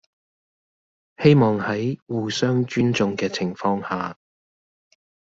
[1.21, 4.17] 希望喺互相尊重嘅情況下